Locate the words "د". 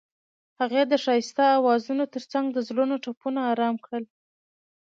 0.87-0.93, 2.51-2.57